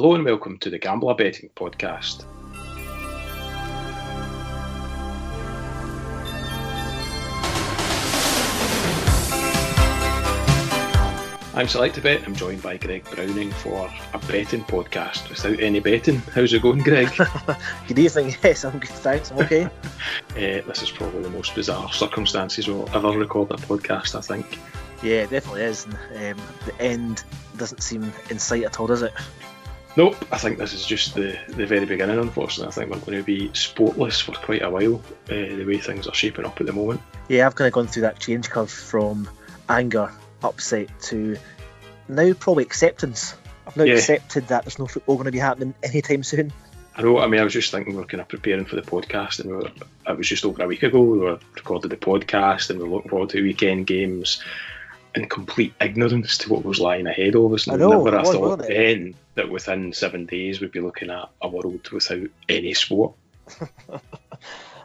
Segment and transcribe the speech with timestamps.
[0.00, 2.22] Hello and welcome to the Gambler Betting Podcast.
[11.52, 12.24] I'm Select2Bet.
[12.24, 16.18] I'm joined by Greg Browning for a betting podcast without any betting.
[16.32, 17.10] How's it going, Greg?
[17.88, 18.36] good evening.
[18.44, 18.90] Yes, I'm good.
[18.90, 19.32] Thanks.
[19.32, 19.64] I'm okay.
[19.64, 19.68] uh,
[20.36, 24.14] this is probably the most bizarre circumstances we'll ever record a podcast.
[24.14, 24.60] I think.
[25.02, 25.86] Yeah, it definitely is.
[26.14, 27.24] And, um, the end
[27.56, 29.12] doesn't seem in sight at all, does it?
[29.96, 32.68] Nope, I think this is just the, the very beginning, unfortunately.
[32.68, 36.06] I think we're going to be sportless for quite a while, uh, the way things
[36.06, 37.00] are shaping up at the moment.
[37.28, 39.28] Yeah, I've kind of gone through that change curve from
[39.68, 40.12] anger
[40.42, 41.36] upset to
[42.08, 43.34] now probably acceptance.
[43.66, 43.94] I've now yeah.
[43.94, 46.52] accepted that there's no football going to be happening anytime soon.
[46.94, 47.18] I know.
[47.18, 49.50] I mean, I was just thinking we are kind of preparing for the podcast, and
[49.50, 49.70] we were,
[50.08, 51.00] it was just over a week ago.
[51.00, 54.42] We were recorded the podcast, and we are looking forward to weekend games
[55.18, 57.66] in complete ignorance to what was lying ahead of us.
[57.66, 61.28] And I know, never I thought then that within seven days we'd be looking at
[61.42, 63.14] a world without any sport.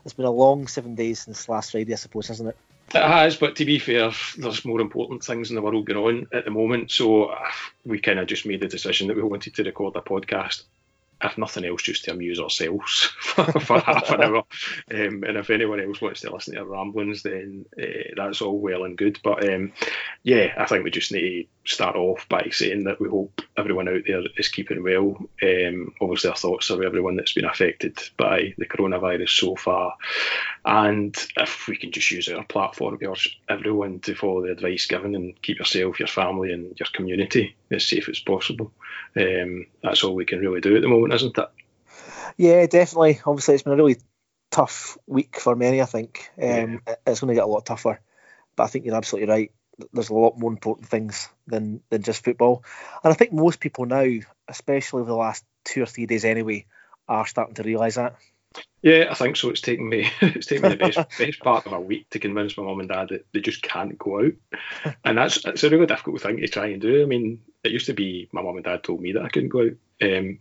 [0.05, 2.57] it's been a long seven days since last Friday, I suppose, hasn't it?
[2.95, 6.27] It has, but to be fair, there's more important things in the world going on
[6.31, 6.91] at the moment.
[6.91, 7.39] So uh,
[7.85, 10.63] we kind of just made the decision that we wanted to record a podcast
[11.23, 14.43] if nothing else, just to amuse ourselves for, for half an hour.
[14.91, 18.83] Um, and if anyone else wants to listen to ramblings, then uh, that's all well
[18.83, 19.19] and good.
[19.23, 19.73] But um,
[20.23, 24.01] yeah, I think we just need start off by saying that we hope everyone out
[24.05, 25.17] there is keeping well.
[25.41, 29.95] Um, obviously, our thoughts are with everyone that's been affected by the coronavirus so far.
[30.65, 34.85] And if we can just use our platform to urge everyone to follow the advice
[34.85, 38.71] given and keep yourself, your family, and your community as safe as possible.
[39.15, 41.49] Um, that's all we can really do at the moment, isn't it?
[42.37, 43.21] Yeah, definitely.
[43.25, 43.97] Obviously, it's been a really
[44.51, 45.81] tough week for many.
[45.81, 46.95] I think um, yeah.
[47.07, 48.01] it's going to get a lot tougher,
[48.55, 49.51] but I think you're absolutely right.
[49.91, 52.63] There's a lot more important things than than just football,
[53.03, 54.07] and I think most people now,
[54.47, 56.65] especially over the last two or three days anyway,
[57.07, 58.15] are starting to realise that.
[58.81, 59.49] Yeah, I think so.
[59.49, 62.57] It's taken me it's taken me the best best part of a week to convince
[62.57, 65.85] my mum and dad that they just can't go out, and that's it's a really
[65.85, 67.01] difficult thing to try and do.
[67.01, 69.49] I mean, it used to be my mum and dad told me that I couldn't
[69.49, 69.77] go out.
[70.01, 70.39] Um,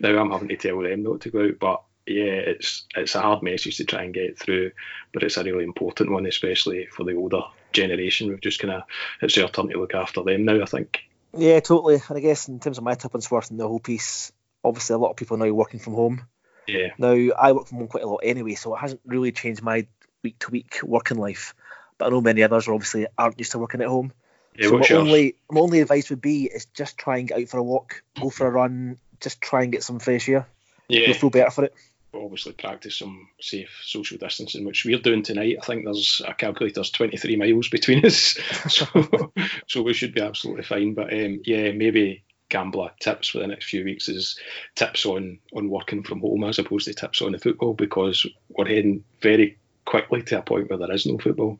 [0.00, 3.20] now I'm having to tell them not to go out, but yeah, it's it's a
[3.20, 4.70] hard message to try and get through,
[5.12, 7.42] but it's a really important one, especially for the older
[7.72, 8.28] generation.
[8.28, 8.82] We've just kind of
[9.22, 10.62] it's our turn to look after them now.
[10.62, 11.00] I think.
[11.36, 12.00] Yeah, totally.
[12.08, 14.32] And I guess in terms of my tuppence worth and the whole piece,
[14.64, 16.26] obviously a lot of people are now working from home.
[16.66, 16.88] Yeah.
[16.98, 19.86] Now I work from home quite a lot anyway, so it hasn't really changed my
[20.22, 21.54] week to week working life.
[21.98, 24.12] But I know many others are obviously aren't used to working at home.
[24.56, 27.48] Yeah, so my only my only advice would be is just try and get out
[27.48, 30.46] for a walk, go for a run, just try and get some fresh air.
[30.88, 31.06] Yeah.
[31.06, 31.74] You'll feel better for it.
[32.12, 35.56] Obviously, practice some safe social distancing, which we're doing tonight.
[35.60, 38.38] I think there's a calculator, there's 23 miles between us,
[38.68, 39.32] so
[39.66, 40.94] so we should be absolutely fine.
[40.94, 44.38] But um, yeah, maybe gambler tips for the next few weeks is
[44.74, 48.66] tips on on working from home as opposed to tips on the football because we're
[48.66, 51.58] heading very quickly to a point where there is no football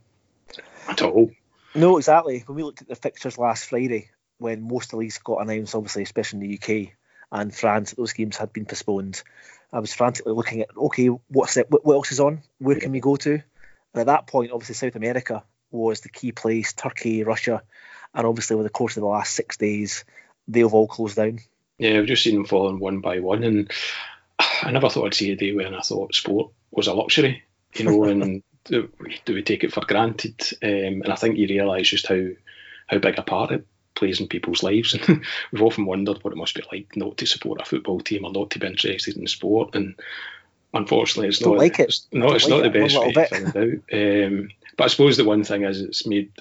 [0.88, 1.30] at all.
[1.74, 2.42] No, exactly.
[2.46, 5.74] When we looked at the fixtures last Friday, when most of the leagues got announced,
[5.74, 6.92] obviously, especially in the UK
[7.32, 9.22] and France, those games had been postponed.
[9.72, 11.66] I was frantically looking at okay, what's it?
[11.70, 12.42] What else is on?
[12.58, 13.32] Where can we go to?
[13.32, 16.72] And at that point, obviously, South America was the key place.
[16.72, 17.62] Turkey, Russia,
[18.14, 20.04] and obviously, over the course of the last six days,
[20.48, 21.38] they've all closed down.
[21.78, 23.70] Yeah, I've just seen them falling one by one, and
[24.62, 27.84] I never thought I'd see a day when I thought sport was a luxury, you
[27.84, 28.90] know, and do,
[29.28, 30.40] we take it for granted?
[30.62, 32.26] Um, and I think you realise just how
[32.88, 34.94] how big a part it plays in people's lives.
[34.94, 38.24] And we've often wondered what it must be like not to support a football team
[38.24, 39.74] or not to be interested in sport.
[39.74, 39.94] And
[40.72, 41.58] unfortunately, it's Don't not.
[41.58, 41.88] Like it.
[41.88, 43.78] It's, no, it's like not the best way to find out.
[43.92, 46.32] Um, but I suppose the one thing is, it's made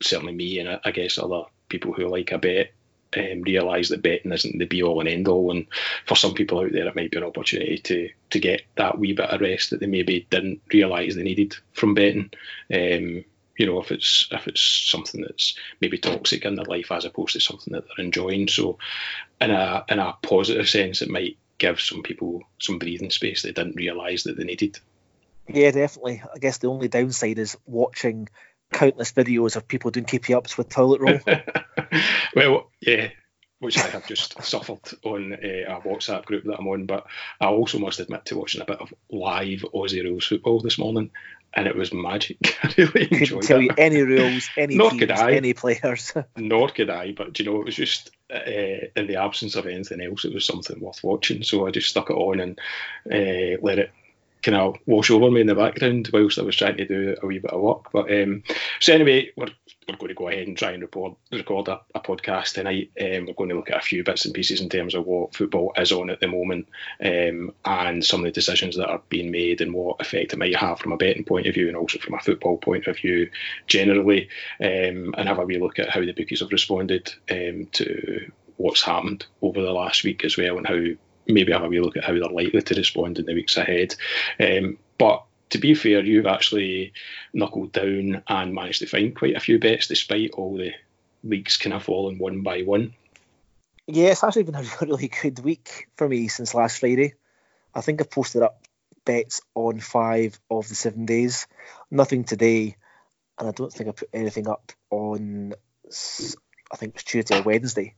[0.00, 2.72] certainly me and I guess other people who like a bet
[3.16, 5.50] um, realise that betting isn't the be all and end all.
[5.50, 5.66] And
[6.06, 9.12] for some people out there, it might be an opportunity to to get that wee
[9.12, 12.30] bit of rest that they maybe didn't realise they needed from betting.
[12.72, 13.24] Um,
[13.60, 17.34] you know, if it's if it's something that's maybe toxic in their life as opposed
[17.34, 18.48] to something that they're enjoying.
[18.48, 18.78] So,
[19.38, 23.52] in a in a positive sense, it might give some people some breathing space they
[23.52, 24.78] didn't realise that they needed.
[25.46, 26.22] Yeah, definitely.
[26.34, 28.30] I guess the only downside is watching
[28.72, 31.20] countless videos of people doing keepy ups with toilet roll.
[32.34, 33.10] well, yeah,
[33.58, 36.86] which I have just suffered on uh, a WhatsApp group that I'm on.
[36.86, 37.06] But
[37.38, 41.10] I also must admit to watching a bit of live Aussie rules football this morning,
[41.54, 42.36] and it was magic.
[42.62, 43.64] I really enjoyed Couldn't tell it.
[43.64, 45.32] you any rules, any Nor teams, could I.
[45.32, 46.12] any players.
[46.36, 48.38] Nor could I, but you know, it was just uh,
[48.96, 51.42] in the absence of anything else, it was something worth watching.
[51.42, 52.58] So I just stuck it on and
[53.12, 53.90] uh, let it
[54.42, 57.26] kind of wash over me in the background whilst I was trying to do a
[57.26, 57.92] wee bit of work.
[57.92, 58.42] But um,
[58.80, 59.48] so anyway, we're,
[59.92, 62.90] we're going to go ahead and try and report, record a, a podcast tonight.
[63.00, 65.34] Um, we're going to look at a few bits and pieces in terms of what
[65.34, 66.68] football is on at the moment
[67.04, 70.56] um, and some of the decisions that are being made and what effect it might
[70.56, 73.30] have from a betting point of view and also from a football point of view
[73.66, 74.28] generally,
[74.60, 78.82] um, and have a wee look at how the bookies have responded um, to what's
[78.82, 80.80] happened over the last week as well and how
[81.26, 83.94] maybe have a wee look at how they're likely to respond in the weeks ahead.
[84.38, 86.92] Um, but to be fair, you've actually
[87.32, 90.72] knuckled down and managed to find quite a few bets despite all the
[91.22, 92.94] leagues kind of falling one by one.
[93.86, 97.14] Yeah, it's actually been a really good week for me since last Friday.
[97.74, 98.64] I think I've posted up
[99.04, 101.46] bets on five of the seven days.
[101.90, 102.76] Nothing today,
[103.38, 105.54] and I don't think I put anything up on.
[106.72, 107.94] I think it was Tuesday or Wednesday.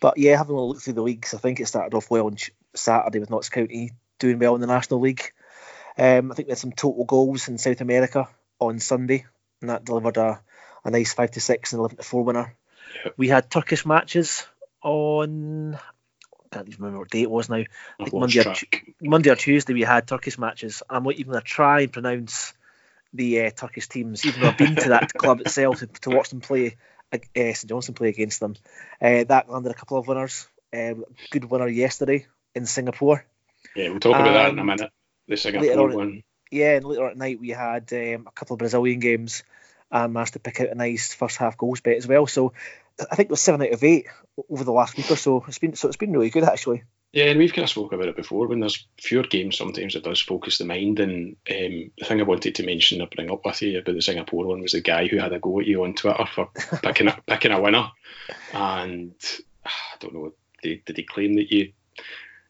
[0.00, 2.36] But yeah, having a look through the leagues, I think it started off well on
[2.74, 5.32] Saturday with Notts County doing well in the National League.
[6.00, 8.26] Um, I think there's some total goals in South America
[8.58, 9.26] on Sunday,
[9.60, 10.40] and that delivered a,
[10.82, 12.56] a nice 5 to 6 and 11 to 4 winner.
[13.04, 13.14] Yep.
[13.18, 14.46] We had Turkish matches
[14.82, 15.74] on.
[15.74, 17.56] I can't even remember what day it was now.
[17.56, 17.64] I
[17.98, 18.54] think Monday or,
[19.02, 20.82] Monday or Tuesday we had Turkish matches.
[20.88, 22.54] I'm not even going to try and pronounce
[23.12, 26.30] the uh, Turkish teams, even though I've been to that club itself to, to watch
[26.30, 26.76] them play
[27.12, 28.54] uh, St Johnstone play against them.
[29.02, 30.48] Uh, that landed a couple of winners.
[30.72, 33.24] Um, good winner yesterday in Singapore.
[33.76, 34.92] Yeah, we'll talk about um, that in a minute.
[35.30, 36.22] The Singapore on, one.
[36.50, 39.44] Yeah, and later at night we had um, a couple of Brazilian games
[39.92, 42.26] and managed to pick out a nice first half goals bet as well.
[42.26, 42.52] So
[42.98, 44.08] I think it was seven out of eight
[44.50, 45.44] over the last week or so.
[45.46, 46.82] It's been so it's been really good actually.
[47.12, 48.48] Yeah, and we've kind of spoke about it before.
[48.48, 50.98] When there's fewer games, sometimes it does focus the mind.
[50.98, 54.02] And um, the thing I wanted to mention or bring up with you about the
[54.02, 56.50] Singapore one was the guy who had a go at you on Twitter for
[56.82, 57.90] picking a, picking a winner.
[58.52, 59.14] And
[59.64, 60.32] I don't know,
[60.62, 61.72] did, did he claim that you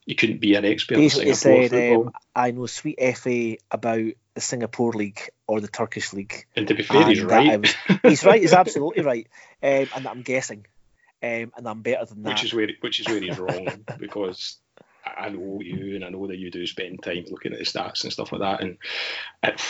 [0.05, 2.07] you couldn't be an expert Basically in Singapore said, football?
[2.07, 6.45] Um, I know sweet FA about the Singapore league or the Turkish league.
[6.55, 7.61] And to be fair, he's right.
[7.61, 8.41] Was, he's right.
[8.41, 9.27] He's absolutely right.
[9.61, 10.65] Um, and I'm guessing
[11.23, 12.29] um, and I'm better than that.
[12.29, 14.57] Which is where which is where he's wrong because
[15.05, 18.03] I know you and I know that you do spend time looking at the stats
[18.03, 18.61] and stuff like that.
[18.61, 18.77] And
[19.43, 19.61] at,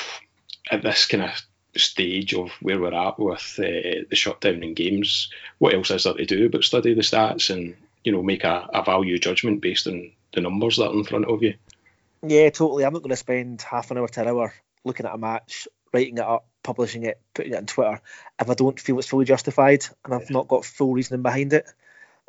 [0.70, 1.42] at this kind of
[1.76, 6.14] stage of where we're at with uh, the shutdown in games, what else is there
[6.14, 9.88] to do but study the stats and you know make a, a value judgment based
[9.88, 11.56] on the numbers that are in front of you?
[12.26, 12.86] Yeah, totally.
[12.86, 15.68] I'm not going to spend half an hour to an hour looking at a match,
[15.94, 18.02] writing it up, publishing it, putting it on Twitter
[18.40, 21.66] if I don't feel it's fully justified and I've not got full reasoning behind it.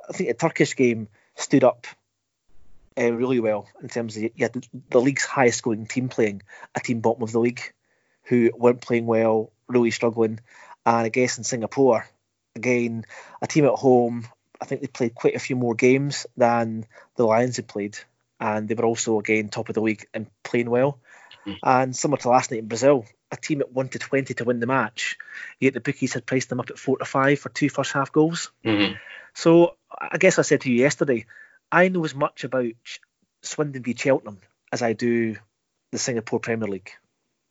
[0.08, 1.86] I think the Turkish game stood up
[2.98, 6.42] uh, really well in terms of you had the, the league's highest scoring team playing
[6.74, 7.62] a team bottom of the league
[8.24, 10.40] who weren't playing well, really struggling.
[10.84, 12.06] And I guess in Singapore,
[12.54, 13.04] again,
[13.40, 14.26] a team at home,
[14.62, 16.86] I think they played quite a few more games than
[17.16, 17.98] the Lions had played.
[18.38, 21.00] And they were also, again, top of the league and playing well.
[21.46, 21.58] Mm.
[21.62, 24.60] And similar to last night in Brazil, a team at 1 to 20 to win
[24.60, 25.18] the match,
[25.58, 28.12] yet the bookies had priced them up at 4 to 5 for two first half
[28.12, 28.52] goals.
[28.64, 28.94] Mm-hmm.
[29.34, 31.26] So I guess I said to you yesterday,
[31.70, 32.72] I know as much about
[33.42, 34.38] Swindon v Cheltenham
[34.70, 35.36] as I do
[35.90, 36.90] the Singapore Premier League,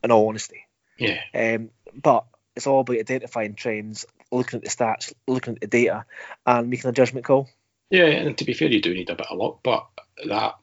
[0.03, 0.67] in all honesty.
[0.97, 1.19] Yeah.
[1.33, 2.25] Um, but
[2.55, 6.05] it's all about identifying trends, looking at the stats, looking at the data,
[6.45, 7.49] and making a judgment call.
[7.89, 9.85] Yeah, and to be fair, you do need a bit of luck, but
[10.27, 10.55] that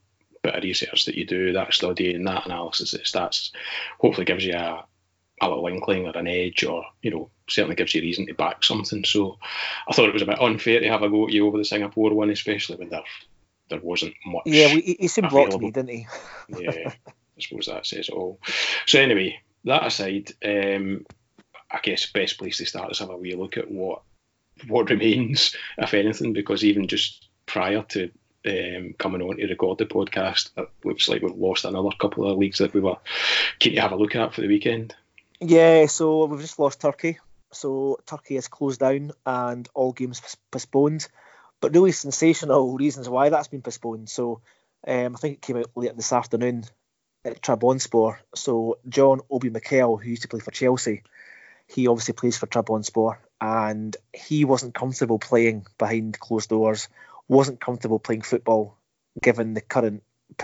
[0.42, 3.50] bit of research that you do, that study and that analysis of stats,
[4.00, 4.84] hopefully gives you a,
[5.42, 8.64] a little inkling or an edge, or you know, certainly gives you reason to back
[8.64, 9.04] something.
[9.04, 9.38] So,
[9.88, 11.64] I thought it was a bit unfair to have a go at you over the
[11.64, 13.02] Singapore one, especially when they're
[13.68, 14.42] there wasn't much.
[14.46, 16.06] Yeah, he, he seemed blocked me, didn't he?
[16.58, 18.40] yeah, I suppose that says it all.
[18.86, 21.04] So anyway, that aside, um,
[21.70, 24.02] I guess best place to start is have a wee look at what
[24.66, 28.10] what remains, if anything, because even just prior to
[28.46, 32.38] um, coming on to record the podcast, it looks like we've lost another couple of
[32.38, 32.96] leagues that we were
[33.58, 34.94] keen to have a look at for the weekend.
[35.40, 37.18] Yeah, so we've just lost Turkey.
[37.52, 41.08] So Turkey has closed down and all games postponed
[41.60, 44.08] but really sensational reasons why that's been postponed.
[44.08, 44.40] So
[44.86, 46.64] um, I think it came out late this afternoon
[47.24, 48.18] at Trabzonspor.
[48.34, 51.02] So John Obi Mikel, who used to play for Chelsea,
[51.68, 56.88] he obviously plays for Trabzonspor, and he wasn't comfortable playing behind closed doors,
[57.28, 58.76] wasn't comfortable playing football
[59.22, 60.02] given the current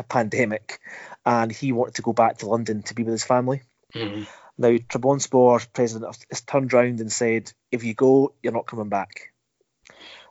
[0.08, 0.80] pandemic,
[1.24, 3.62] and he wanted to go back to London to be with his family.
[3.94, 4.24] Mm-hmm.
[4.56, 9.32] Now, Trabzonspor's president has turned around and said, if you go, you're not coming back.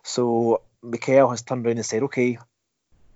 [0.02, 2.38] So Mikel has turned around and said, okay,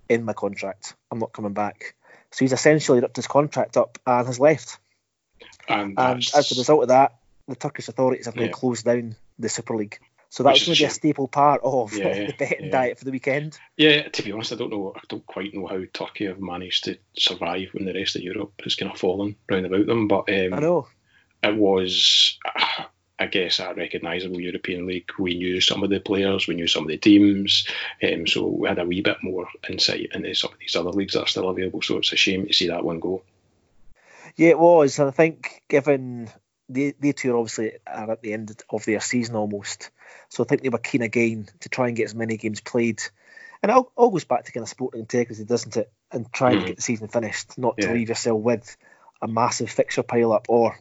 [0.07, 1.95] in my contract, I'm not coming back.
[2.31, 4.77] So he's essentially ripped his contract up and has left.
[5.67, 7.18] And, and as a result of that,
[7.49, 8.51] the Turkish authorities have now yeah.
[8.51, 9.99] closed down the Super League.
[10.29, 12.71] So that was going to be a staple part of Yeah, the betting yeah.
[12.71, 13.57] diet for the weekend.
[13.77, 14.93] Yeah, to be honest, I don't know.
[14.95, 18.53] I don't quite know how Turkey have managed to survive when the rest of Europe
[18.63, 20.07] has kind of fallen round about them.
[20.07, 20.87] But um, I know.
[21.41, 22.37] it was,
[23.17, 25.09] I guess, a recognisable European league.
[25.17, 27.67] We knew some of the players, we knew some of the teams,
[28.03, 31.13] um, so we had a wee bit more insight into some of these other leagues
[31.13, 31.81] that are still available.
[31.81, 33.23] So it's a shame to see that one go.
[34.35, 34.99] Yeah, it was.
[34.99, 36.29] And I think given
[36.69, 39.89] they, they two are obviously are at the end of their season almost.
[40.29, 43.01] So I think they were keen again to try and get as many games played.
[43.61, 45.91] And it all, all goes back to kind of sporting integrity, doesn't it?
[46.11, 46.61] And trying Mhm.
[46.61, 48.77] to get the season finished, not to leave yourself with
[49.21, 50.79] a massive fixture pile up or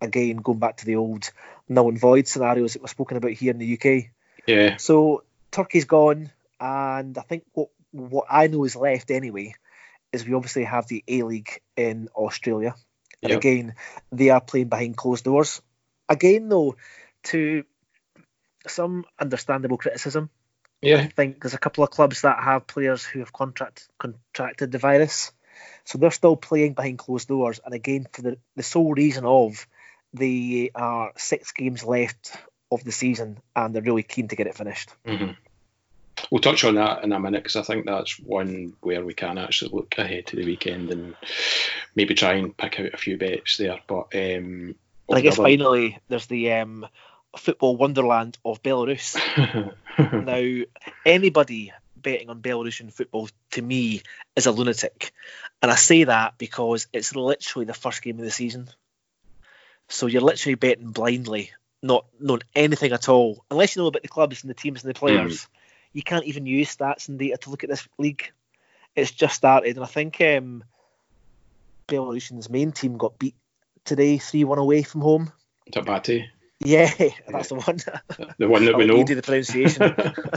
[0.00, 1.30] again going back to the old
[1.68, 4.10] null and void scenarios that were spoken about here in the UK.
[4.46, 9.54] Yeah, So Turkey's gone, and I think what what I know is left anyway
[10.12, 12.74] is we obviously have the A League in Australia,
[13.24, 13.38] and Yep.
[13.38, 13.74] again
[14.12, 15.62] they are playing behind closed doors.
[16.08, 16.76] Again, though,
[17.24, 17.64] to
[18.68, 20.30] some understandable criticism,
[20.98, 24.78] I think there's a couple of clubs that have players who have contract contracted the
[24.78, 25.32] virus,
[25.84, 27.60] so they're still playing behind closed doors.
[27.64, 29.66] And again, for the, the sole reason of
[30.12, 32.36] they are six games left
[32.70, 34.90] of the season, and they're really keen to get it finished.
[35.06, 35.30] hmm
[36.30, 39.38] We'll touch on that in a minute because I think that's one where we can
[39.38, 41.14] actually look ahead to the weekend and
[41.94, 43.78] maybe try and pick out a few bets there.
[43.86, 44.74] But um,
[45.12, 46.86] I guess other- finally, there's the um,
[47.36, 49.16] football wonderland of Belarus.
[50.24, 50.64] now,
[51.04, 54.02] anybody betting on Belarusian football to me
[54.36, 55.12] is a lunatic,
[55.62, 58.68] and I say that because it's literally the first game of the season.
[59.88, 61.52] So you're literally betting blindly,
[61.82, 64.94] not knowing anything at all, unless you know about the clubs and the teams and
[64.94, 65.46] the players.
[65.94, 68.30] You can't even use stats and data to look at this league.
[68.94, 70.62] It's just started, and I think um,
[71.88, 73.34] Belarusian's main team got beat
[73.84, 75.32] today, three-one away from home.
[75.72, 76.26] Tabati,
[76.64, 76.90] Yeah,
[77.28, 77.76] that's the one.
[78.38, 79.04] the one that we know.
[79.04, 79.96] do the pronunciation.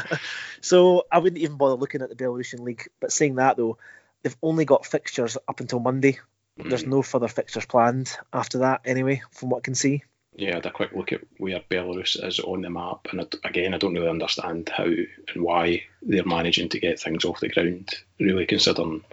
[0.62, 2.88] so I wouldn't even bother looking at the Belarusian league.
[3.00, 3.78] But saying that though,
[4.24, 6.20] they've only got fixtures up until Monday.
[6.58, 6.88] There's Mm.
[6.88, 10.04] no further fixtures planned after that, anyway, from what I can see.
[10.38, 13.74] Yeah, I had a quick look at where Belarus is on the map, and again,
[13.74, 17.90] I don't really understand how and why they're managing to get things off the ground.
[18.20, 19.04] Really, considering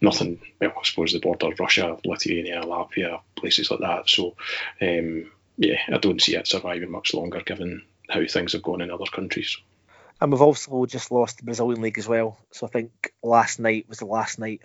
[0.00, 0.40] nothing.
[0.60, 4.10] Well, I suppose the border, of Russia, Lithuania, Latvia, places like that.
[4.10, 4.34] So,
[4.82, 8.90] um, yeah, I don't see it surviving much longer, given how things have gone in
[8.90, 9.56] other countries.
[10.20, 12.38] And we've also just lost the Brazilian league as well.
[12.50, 14.62] So I think last night was the last night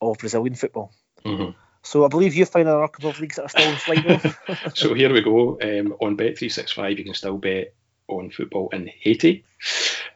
[0.00, 0.92] of Brazilian football.
[1.22, 1.50] hmm
[1.86, 4.54] So I believe you found a couple of leagues that are still in flight though.
[4.74, 5.52] So here we go.
[5.62, 7.74] Um, on Bet365, you can still bet
[8.08, 9.44] on football in Haiti,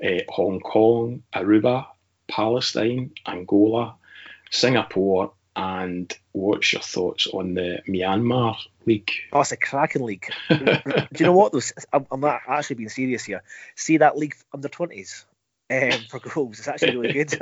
[0.04, 1.86] uh, Hong Kong, Aruba,
[2.26, 3.94] Palestine, Angola,
[4.50, 9.12] Singapore, and what's your thoughts on the Myanmar League?
[9.32, 10.26] oh, it's a cracking league.
[10.48, 10.80] Do
[11.18, 11.54] you know what?
[11.92, 13.44] I'm, I'm not actually being serious here.
[13.76, 15.24] See that league under 20s
[15.70, 16.58] um, for goals.
[16.58, 17.40] It's actually really good.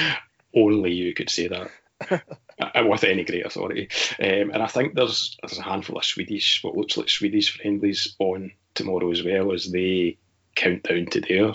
[0.54, 1.70] Only you could say that.
[2.10, 3.88] with any great authority.
[4.20, 8.14] Um, and I think there's there's a handful of Swedish, what looks like Swedish friendlies
[8.18, 10.18] on tomorrow as well as they
[10.54, 11.54] count down to their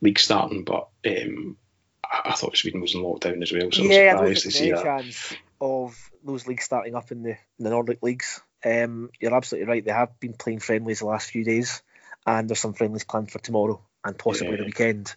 [0.00, 0.64] league starting.
[0.64, 1.56] But um,
[2.04, 4.50] I, I thought Sweden was in lockdown as well, so yeah, I I'm surprised to
[4.50, 4.84] see that.
[4.84, 8.40] chance of those leagues starting up in the, in the Nordic leagues.
[8.64, 9.84] Um, you're absolutely right.
[9.84, 11.82] They have been playing friendlies the last few days,
[12.26, 15.14] and there's some friendlies planned for tomorrow and possibly the weekend.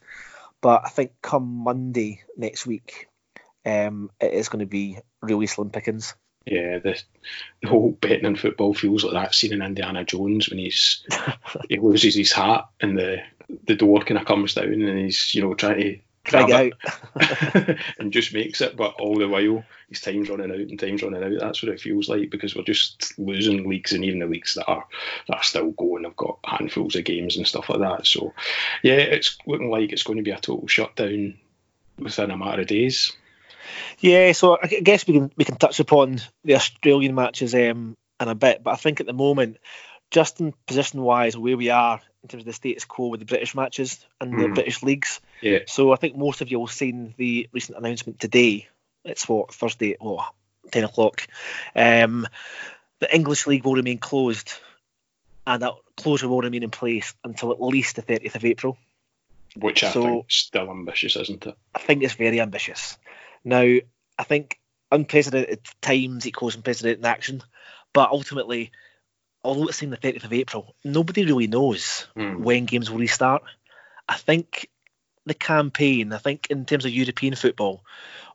[0.61, 3.09] But I think come Monday next week,
[3.65, 6.15] um, it is going to be really slim pickings.
[6.45, 7.01] Yeah, the,
[7.61, 11.05] the whole betting in football feels like that scene in Indiana Jones when he's
[11.69, 13.19] he loses his hat and the
[13.65, 16.73] the door kind of comes down and he's you know trying to Try grab it
[17.15, 17.77] out.
[17.99, 21.21] and just makes it, but all the while his time's running out and time's running
[21.21, 21.39] out.
[21.39, 24.65] That's what it feels like because we're just losing leagues and even the leagues that
[24.65, 24.85] are
[25.27, 28.07] that are still going I've got handfuls of games and stuff like that.
[28.07, 28.33] So
[28.83, 31.35] yeah, it's looking like it's going to be a total shutdown
[31.99, 33.11] within a matter of days.
[33.99, 38.27] Yeah, so I guess we can we can touch upon the Australian matches um, in
[38.27, 39.57] a bit, but I think at the moment,
[40.11, 43.25] just in position wise, where we are in terms of the status quo with the
[43.25, 44.55] British matches and the Mm.
[44.55, 45.19] British leagues.
[45.41, 45.59] Yeah.
[45.67, 48.67] So I think most of you will have seen the recent announcement today.
[49.03, 50.25] It's what Thursday, oh,
[50.71, 51.27] 10 o'clock.
[51.75, 52.25] Um,
[52.99, 54.53] the English league will remain closed,
[55.45, 58.77] and that closure will remain in place until at least the 30th of April.
[59.57, 61.55] Which I So- think is still ambitious, isn't it?
[61.75, 62.97] I think it's very ambitious.
[63.43, 63.61] Now,
[64.17, 64.59] I think
[64.91, 67.41] unprecedented times equals unprecedented action,
[67.93, 68.71] but ultimately,
[69.43, 72.39] although it's saying the 30th of April, nobody really knows Mm.
[72.39, 73.43] when games will restart.
[74.07, 74.69] I think
[75.25, 77.83] the campaign, I think in terms of European football,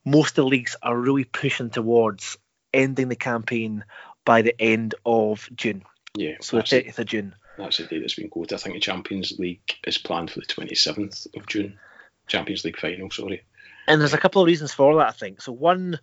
[0.05, 2.38] most of the leagues are really pushing towards
[2.73, 3.85] ending the campaign
[4.25, 5.85] by the end of June,
[6.15, 7.35] Yeah, so the 30th of June.
[7.57, 8.55] that's the date that's been quoted.
[8.55, 11.79] I think the Champions League is planned for the 27th of June.
[12.27, 13.43] Champions League final, sorry.
[13.88, 15.40] And there's a couple of reasons for that, I think.
[15.40, 15.99] So one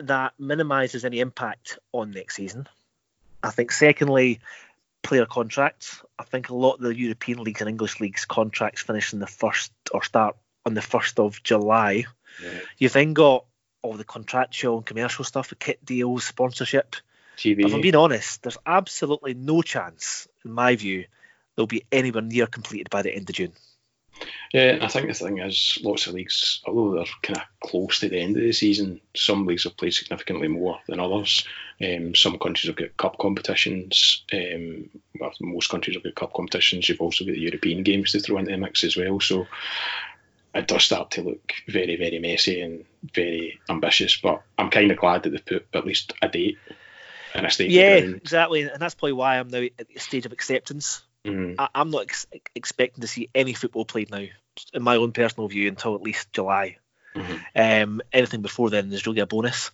[0.00, 2.66] that minimises any impact on next season.
[3.42, 4.40] I think secondly,
[5.02, 6.02] player contracts.
[6.18, 9.26] I think a lot of the European leagues and English leagues contracts finish in the
[9.26, 12.06] first or start on the first of July.
[12.42, 12.60] Yeah.
[12.78, 13.44] You've then got
[13.82, 16.96] all the contractual and commercial stuff, the kit deals, sponsorship.
[17.36, 17.66] TV.
[17.66, 21.04] If I'm being honest, there's absolutely no chance, in my view,
[21.54, 23.52] they'll be anywhere near completed by the end of June.
[24.52, 28.08] Yeah, I think the thing is, lots of leagues, although they're kind of close to
[28.08, 31.46] the end of the season, some leagues have played significantly more than others.
[31.82, 34.24] Um, some countries have got cup competitions.
[34.32, 34.88] Um,
[35.20, 36.88] well, most countries have got cup competitions.
[36.88, 39.20] You've also got the European games to throw into the mix as well.
[39.20, 39.46] So
[40.54, 42.84] it does start to look very, very messy and
[43.14, 44.16] very ambitious.
[44.16, 46.58] But I'm kind of glad that they've put at least a date
[47.34, 47.70] and a stake.
[47.70, 48.20] Yeah, in the ground.
[48.22, 51.02] exactly, and that's probably why I'm now at the stage of acceptance.
[51.28, 51.54] Mhm.
[51.58, 54.24] I, I'm not ex- expecting to see any football played now,
[54.72, 56.78] in my own personal view, until at least July.
[57.14, 57.40] Mhm.
[57.54, 59.70] Um, anything before then is really a bonus.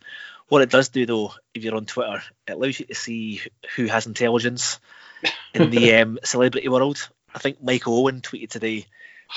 [0.48, 3.40] What it does do, though, if you're on Twitter, it allows you to see
[3.76, 4.78] who has intelligence
[5.54, 7.08] in the um, celebrity world.
[7.34, 8.86] I think Michael Owen tweeted today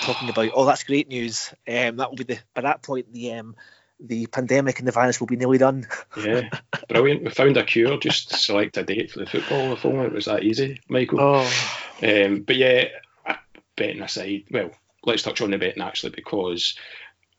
[0.02, 1.54] talking about, oh, that's great news.
[1.68, 3.56] Um, that will be the by that point the um,
[4.00, 5.88] the pandemic and the virus will be nearly done.
[6.22, 6.50] Yeah,
[6.90, 7.24] brilliant.
[7.24, 7.98] We found a cure.
[7.98, 9.74] Just select a date for the football.
[9.74, 11.20] If only it was that easy, Michael.
[11.20, 12.86] Oh, Um, but yeah,
[13.26, 13.36] uh,
[13.76, 14.72] betting aside, well,
[15.04, 16.78] let's touch on the betting actually because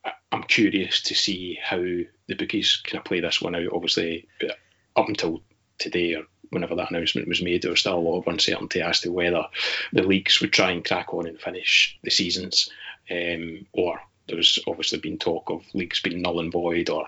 [0.05, 3.69] I- I'm curious to see how the bookies kind of play this one out.
[3.73, 4.53] Obviously, uh,
[5.00, 5.43] up until
[5.79, 9.00] today or whenever that announcement was made, there was still a lot of uncertainty as
[9.00, 9.45] to whether
[9.93, 12.69] the leagues would try and crack on and finish the seasons,
[13.11, 17.06] um, or there's obviously been talk of leagues being null and void or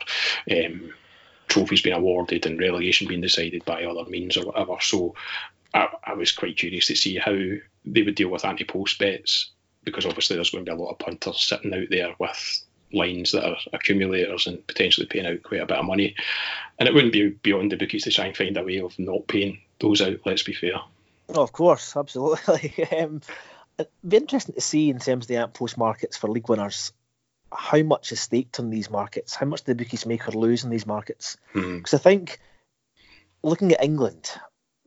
[0.51, 0.93] um,
[1.49, 4.77] trophies being awarded and relegation being decided by other means or whatever.
[4.81, 5.15] So
[5.75, 9.51] I, I was quite curious to see how they would deal with ante-post bets
[9.85, 13.33] because obviously there's going to be a lot of punters sitting out there with lines
[13.33, 16.15] that are accumulators and potentially paying out quite a bit of money.
[16.79, 19.27] And it wouldn't be beyond the bookies to try and find a way of not
[19.27, 20.81] paying those out, let's be fair.
[21.31, 22.75] Oh, of course, absolutely.
[22.99, 23.21] um,
[23.79, 26.93] it'd be interesting to see in terms of the post markets for league winners
[27.53, 30.65] how much is staked on these markets, how much do the bookies make or lose
[30.65, 31.37] in these markets.
[31.53, 31.79] Hmm.
[31.79, 32.39] Because I think
[33.43, 34.31] looking at England,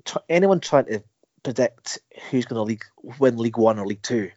[0.05, 1.03] tr- anyone trying to
[1.43, 2.85] predict who's going to league,
[3.19, 4.31] win League One or League Two,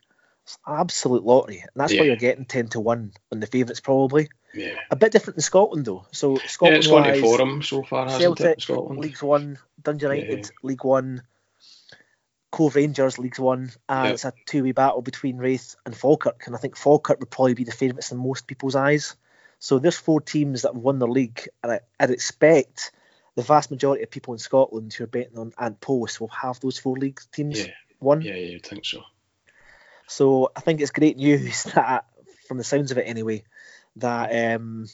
[0.44, 4.28] it's absolute lottery, and that's why you're getting ten to one on the favourites probably.
[4.54, 4.74] Yeah.
[4.90, 6.06] A bit different in Scotland though.
[6.12, 9.00] So Yeah, Scotland it's gone to forum so far, hasn't Celtic, in Scotland?
[9.00, 10.50] League One, Dundee United, Yeah.
[10.62, 11.22] League One,
[12.50, 14.12] Cove Rangers, League One, and Yeah.
[14.12, 17.64] it's a two-way battle between Raith and Falkirk, and I think Falkirk would probably be
[17.64, 19.16] the favourites in most people's eyes.
[19.58, 22.92] So there's four teams that have won the league, and I, I'd expect
[23.34, 26.60] the vast majority of people in Scotland who are betting on Ant Post will have
[26.60, 28.22] those four league teams Yeah, won.
[28.22, 29.02] yeah, yeah, you'd think so.
[30.06, 32.06] So I think it's great news that,
[32.46, 33.44] from the sounds of it anyway,
[33.96, 34.86] that um,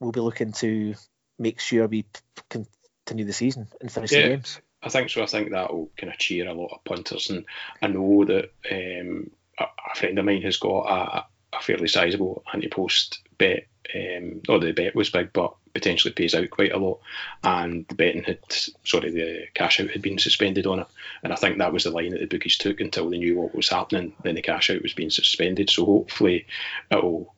[0.00, 0.94] we'll be looking to
[1.38, 2.04] make sure we
[2.50, 4.22] continue the season and finish Yeah.
[4.22, 4.60] the games.
[4.86, 5.20] I think so.
[5.20, 7.44] I think that will kind of cheer a lot of punters, and
[7.82, 12.44] I know that um, a, a friend of mine has got a, a fairly sizable
[12.54, 13.66] ante-post bet.
[13.94, 17.00] Um, that the bet was big, but potentially pays out quite a lot.
[17.44, 18.38] And the betting had,
[18.84, 20.86] sorry, the cash out had been suspended on it,
[21.22, 23.54] and I think that was the line that the bookies took until they knew what
[23.54, 24.12] was happening.
[24.22, 26.46] Then the cash out was being suspended, so hopefully
[26.92, 27.34] it'll,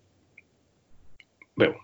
[1.57, 1.75] well,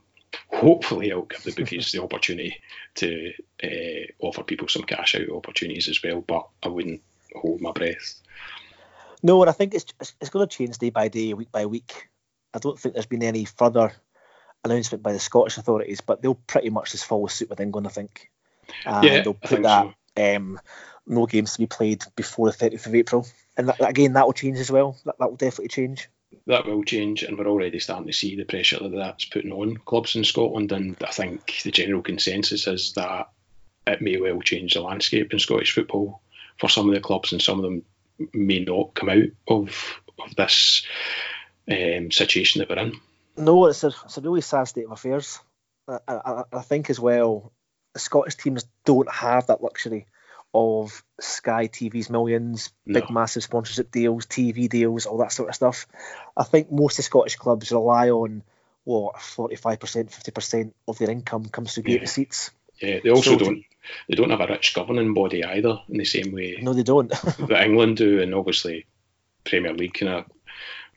[0.49, 2.57] hopefully it'll give the bookies the opportunity
[2.97, 6.21] to uh, offer people some cash out opportunities as well.
[6.21, 7.03] But I wouldn't
[7.35, 8.21] hold my breath.
[9.23, 9.87] No, and I think it's
[10.21, 12.09] it's, going to change day by day, week by week.
[12.53, 13.93] I don't think there's been any further
[14.65, 17.91] announcement by the Scottish authorities, but they'll pretty much just follow suit with England, I
[17.91, 18.31] think.
[18.85, 20.61] And Yeah, they'll put that um,
[21.07, 23.27] no games to be played before the 30th of April.
[23.57, 24.97] And that, again, that will change as well.
[25.05, 26.09] That, that will definitely change.
[26.47, 29.79] That will change, and we're already starting to see the pressure that that's putting on
[29.79, 30.73] clubs in Scotland.
[30.73, 33.31] And I think the general consensus is that
[33.87, 36.21] it may well change the landscape in Scottish football
[36.59, 37.83] for some of the clubs, and some of them
[38.33, 40.87] may not come out of of this
[41.71, 43.01] um, situation that we're in.
[43.37, 45.41] No, it's a, it's a really sad state of affairs.
[45.89, 47.53] I, I, I think as well,
[47.97, 50.07] Scottish teams don't have that luxury
[50.55, 55.87] of Sky TV's millions, big massive sponsorship deals, TV deals, all that sort of stuff.
[56.37, 58.43] I think most of the Scottish clubs rely on
[58.85, 62.01] what 45%, 50% of their income comes through gate Yeah.
[62.01, 62.51] receipts.
[62.81, 63.65] Yeah, they also So don't.
[64.09, 67.09] They don't have a rich governing body either, in the same way No, they don't.
[67.49, 68.87] that England do, and obviously
[69.45, 70.25] Premier League kind of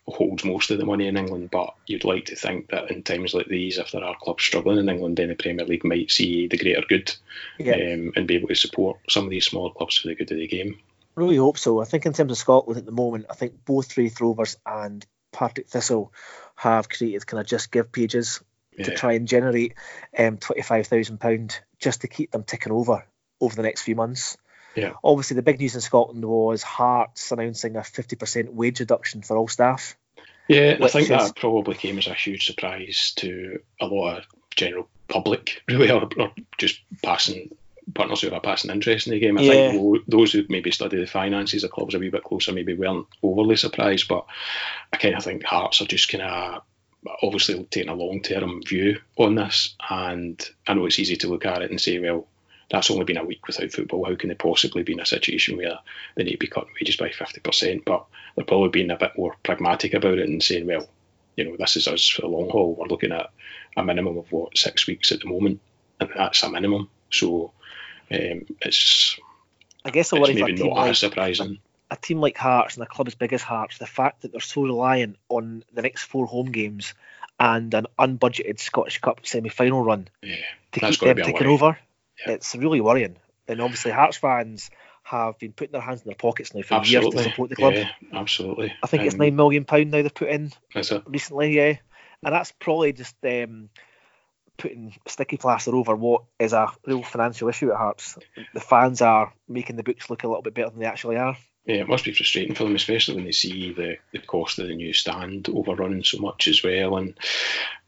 [0.07, 1.49] holds most of the money in England.
[1.51, 4.79] But you'd like to think that in times like these, if there are clubs struggling
[4.79, 7.13] in England, then the Premier League might see the greater good
[7.57, 7.73] yeah.
[7.73, 10.37] um, and be able to support some of these smaller clubs for the good of
[10.37, 10.79] the game.
[11.15, 11.81] Really hope so.
[11.81, 15.05] I think in terms of Scotland at the moment, I think both Raith Rovers and
[15.31, 16.13] Partick Thistle
[16.55, 18.41] have created kind of JustGiving pages
[18.77, 18.85] yeah.
[18.85, 19.73] to try and generate
[20.17, 23.05] um, £25,000 just to keep them ticking over
[23.41, 24.37] over the next few months.
[24.77, 24.93] Yeah.
[25.03, 29.47] Obviously, the big news in Scotland was Hearts announcing a 50% wage reduction for all
[29.47, 29.97] staff.
[30.47, 31.09] Yeah, I think is...
[31.09, 36.07] that probably came as a huge surprise to a lot of general public, really, or,
[36.17, 37.49] or just passing
[37.95, 39.37] partners who have a passing interest in the game.
[39.37, 39.71] I yeah.
[39.71, 43.07] think those who maybe study the finances of clubs a wee bit closer maybe weren't
[43.23, 44.25] overly surprised, but
[44.93, 46.61] I kind of think Hearts are just kind of
[47.23, 49.75] obviously taking a long term view on this.
[49.89, 52.27] And I know it's easy to look at it and say, well,
[52.69, 54.05] that's only been a week without football.
[54.05, 55.79] How can they possibly be in a situation where
[56.15, 57.85] they need to be cutting wages by 50%?
[57.85, 60.87] But they're probably being a bit more pragmatic about it and saying, well,
[61.37, 62.75] you know, this is us for the long haul.
[62.75, 63.31] We're looking at
[63.77, 65.61] a minimum of what, six weeks at the moment,
[65.99, 66.89] and that's a minimum.
[67.09, 67.53] So
[68.11, 69.17] um, it's,
[69.85, 71.59] I guess, it's maybe not like, as surprising.
[71.89, 74.41] A, team like Hearts and a club as big as Hearts, the fact that they're
[74.41, 76.93] so reliant on the next four home games
[77.39, 80.35] and an unbudgeted Scottish Cup semi final run yeah,
[80.73, 81.77] to keep them ticking over
[82.25, 82.33] yeah.
[82.33, 83.17] it's really worrying.
[83.47, 84.69] And obviously, Hearts fans
[85.03, 87.15] have been putting their hands in their pockets now for absolutely.
[87.15, 87.73] years to support the club.
[87.73, 88.73] Yeah, absolutely.
[88.83, 90.51] I think um, it's nine million pound now they've put in
[91.07, 91.55] recently.
[91.55, 91.77] Yeah,
[92.23, 93.69] and that's probably just um,
[94.57, 98.17] putting sticky plaster over what is a real financial issue at Hearts.
[98.53, 101.37] The fans are making the books look a little bit better than they actually are.
[101.65, 104.67] Yeah, it must be frustrating for them, especially when they see the, the cost of
[104.67, 106.95] the new stand overrunning so much as well.
[106.95, 107.13] And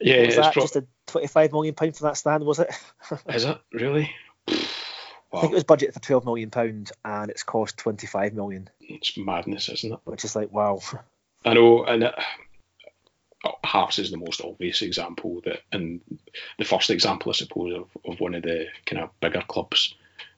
[0.02, 2.44] yeah, was that pro- just a twenty-five million pound for that stand?
[2.44, 2.70] Was it?
[3.30, 4.12] is it really?
[4.48, 5.40] Wow.
[5.40, 8.70] I think it was budgeted for twelve million pound, and it's cost twenty-five million.
[8.82, 10.00] It's madness, isn't it?
[10.06, 10.80] Which is like wow.
[11.46, 12.14] I know, and it,
[13.46, 16.02] oh, Hearts is the most obvious example that, and
[16.58, 19.96] the first example, I suppose, of, of one of the kind of bigger clubs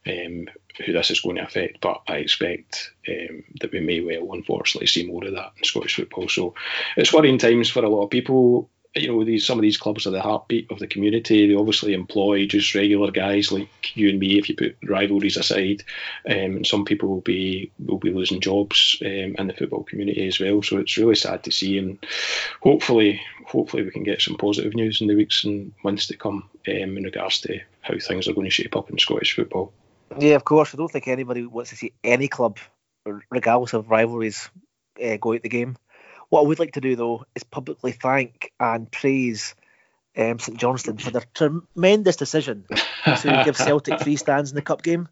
[0.08, 0.48] um,
[0.86, 1.82] who this is going to affect.
[1.82, 5.96] But I expect um, that we may well, unfortunately, see more of that in Scottish
[5.96, 6.28] football.
[6.28, 6.54] So
[6.98, 10.06] it's worrying times for a lot of people you know, these some of these clubs
[10.06, 11.48] are the heartbeat of the community.
[11.48, 14.38] They obviously employ just regular guys like you and me.
[14.38, 15.84] If you put rivalries aside,
[16.26, 20.28] um, and some people will be will be losing jobs um, in the football community
[20.28, 20.62] as well.
[20.62, 22.06] So it's really sad to see, and
[22.62, 26.50] hopefully, hopefully we can get some positive news in the weeks and months to come
[26.68, 29.72] um, in regards to how things are going to shape up in Scottish football.
[30.20, 30.74] Yeah, of course.
[30.74, 32.58] I don't think anybody wants to see any club,
[33.30, 34.50] regardless of rivalries,
[35.02, 35.78] uh, go out the game.
[36.32, 39.54] What I would like to do though is publicly thank and praise
[40.18, 44.82] um, St Johnstone for their tremendous decision to give Celtic free stands in the cup
[44.82, 45.10] game.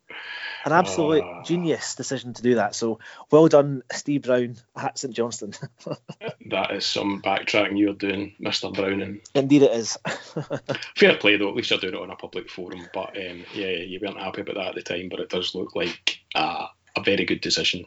[0.63, 2.73] An absolute uh, genius decision to do that.
[2.73, 2.99] So
[3.32, 5.51] well done, Steve Brown at St Johnstone.
[6.49, 8.73] that is some backtracking you're doing, Mr.
[8.73, 9.19] Browning.
[9.36, 9.97] Indeed, it is.
[10.95, 11.49] Fair play though.
[11.49, 12.88] At least you're doing it on a public forum.
[12.93, 15.10] But um, yeah, you weren't happy about that at the time.
[15.10, 17.84] But it does look like uh, a very good decision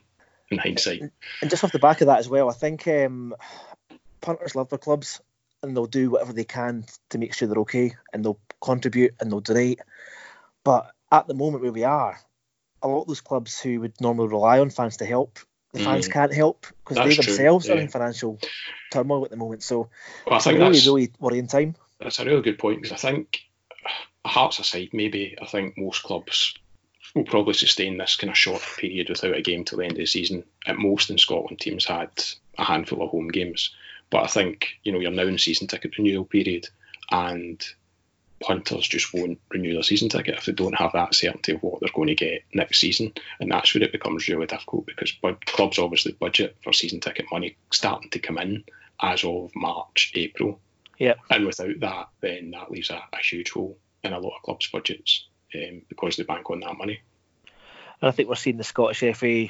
[0.53, 1.03] in hindsight.
[1.41, 3.35] And just off the back of that as well, I think um,
[4.21, 5.21] punters love their clubs
[5.63, 9.31] and they'll do whatever they can to make sure they're okay and they'll contribute and
[9.31, 9.81] they'll donate.
[10.65, 12.19] But at the moment where we are,
[12.83, 15.39] a lot of those clubs who would normally rely on fans to help,
[15.73, 15.85] the mm.
[15.85, 17.75] fans can't help because they themselves yeah.
[17.75, 18.39] are in financial
[18.93, 19.63] turmoil at the moment.
[19.63, 19.89] So
[20.27, 21.77] well, it's a really, really worrying time.
[22.01, 23.41] That's a really good point because I think,
[24.25, 26.55] Hearts aside, maybe I think most clubs
[27.15, 29.99] will probably sustain this kind of short period without a game till the end of
[29.99, 30.45] the season.
[30.67, 32.11] At most in Scotland, teams had
[32.59, 33.75] a handful of home games.
[34.11, 36.69] But I think, you know, you're now in season ticket renewal period
[37.11, 37.65] and
[38.41, 41.81] punters just won't renew their season ticket if they don't have that certainty of what
[41.81, 43.13] they're going to get next season.
[43.41, 45.13] And that's where it becomes really difficult because
[45.47, 48.65] clubs obviously budget for season ticket money starting to come in
[49.01, 50.61] as of March, April.
[50.99, 51.15] Yeah.
[51.31, 54.69] And without that, then that leaves a, a huge hole in a lot of clubs'
[54.69, 57.01] budgets um, because they bank on that money.
[58.01, 59.49] And I think we're seeing the Scottish FA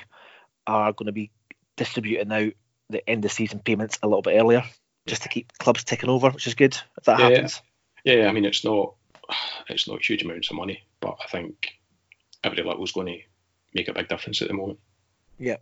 [0.66, 1.30] are going to be
[1.76, 2.52] distributing out
[2.90, 4.64] the end of season payments a little bit earlier,
[5.06, 7.62] just to keep clubs ticking over, which is good if that yeah, happens.
[8.04, 8.94] Yeah, I mean it's not
[9.68, 11.68] it's not huge amounts of money, but I think
[12.44, 13.18] every little is going to
[13.74, 14.78] make a big difference at the moment.
[15.38, 15.56] Yeah.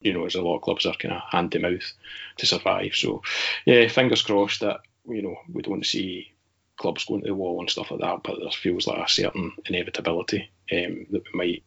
[0.00, 1.92] You know, there's a lot of clubs are kind of hand to mouth
[2.36, 2.94] to survive.
[2.94, 3.22] So,
[3.64, 6.32] yeah, fingers crossed that you know we don't see
[6.76, 9.52] clubs going to the wall and stuff like that, but there feels like a certain
[9.66, 11.62] inevitability um, that we might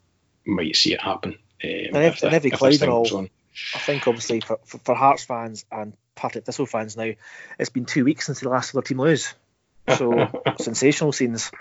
[0.46, 1.38] might see it happen.
[1.64, 3.28] Um, and if, and every cloud all,
[3.76, 7.12] I think obviously for, for, for, Hearts fans and Partick Thistle fans now,
[7.58, 9.34] it's been two weeks since the last other team lose.
[9.98, 11.52] So sensational scenes.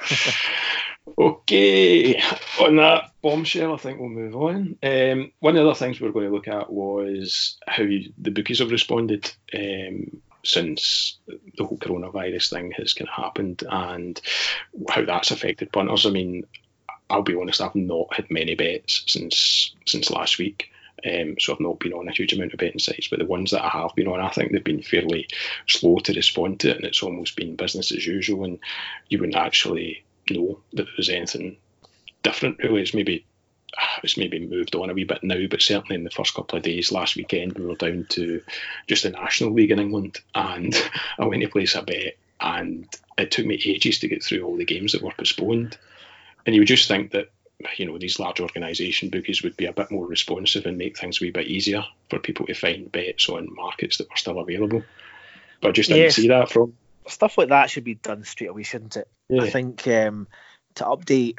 [1.18, 2.22] okay,
[2.60, 4.76] on that bombshell, I think we'll move on.
[4.82, 8.30] Um, one of the other things we were going to look at was how the
[8.30, 9.32] bookies have responded.
[9.54, 14.20] Um, since the whole coronavirus thing has kind of happened and
[14.88, 16.06] how that's affected punters.
[16.06, 16.44] I mean,
[17.10, 20.70] I'll be honest, I've not had many bets since since last week.
[21.08, 23.52] Um, so I've not been on a huge amount of betting sites, but the ones
[23.52, 25.28] that I have been on, I think they've been fairly
[25.68, 28.58] slow to respond to it, and it's almost been business as usual, and
[29.08, 31.56] you wouldn't actually know that there was anything
[32.24, 32.58] different.
[32.58, 33.24] Really, it's maybe
[34.02, 36.62] it's maybe moved on a wee bit now, but certainly in the first couple of
[36.62, 38.42] days last weekend, we were down to
[38.86, 40.74] just the National League in England, and
[41.18, 44.56] I went to place a bet, and it took me ages to get through all
[44.56, 45.76] the games that were postponed.
[46.46, 47.30] And you would just think that
[47.76, 51.20] you know these large organisation bookies would be a bit more responsive and make things
[51.20, 54.82] a wee bit easier for people to find bets on markets that were still available.
[55.60, 56.16] But I just didn't Yes.
[56.16, 56.74] see that from.
[57.08, 59.08] Stuff like that should be done straight away, shouldn't it?
[59.28, 59.42] Yeah.
[59.42, 60.28] I think um,
[60.74, 61.38] to update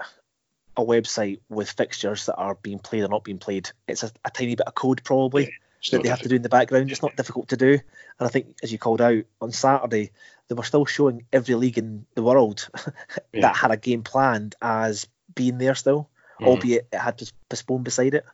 [0.81, 4.29] a website with fixtures that are being played or not being played, it's a, a
[4.31, 6.91] tiny bit of code probably It's that they have to do in the background.
[6.91, 7.71] It's not difficult to do.
[7.73, 10.11] And I think, as you called out on Saturday,
[10.47, 12.67] they were still showing every league in the world
[13.33, 13.41] Yeah.
[13.41, 16.47] that had a game planned as being there still, Mhm.
[16.47, 18.25] albeit it had to postpone beside it.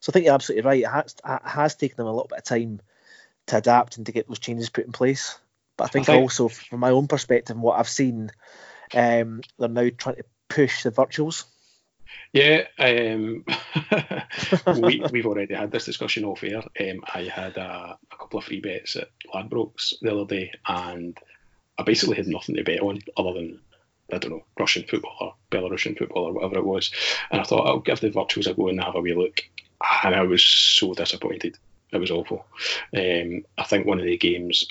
[0.00, 0.82] So I think you're absolutely right.
[0.82, 2.80] It has, it has taken them a little bit of time
[3.46, 5.38] to adapt and to get those changes put in place.
[5.76, 8.30] But I think, think- also, from my own perspective and what I've seen,
[8.94, 11.44] um, they're now trying to push the virtuals.
[12.32, 13.44] Yeah, um,
[14.82, 16.62] we, we've already had this discussion off air.
[16.80, 21.18] Um, I had a, a couple of free bets at Ladbrokes the other day, and
[21.78, 23.60] I basically had nothing to bet on other than,
[24.12, 26.90] I don't know, Russian football or Belarusian football or whatever it was.
[27.30, 29.40] And I thought, I'll give the virtuals a go and have a wee look.
[30.04, 31.56] And I was so disappointed.
[31.92, 32.44] It was awful.
[32.94, 34.66] Um, I think one of the games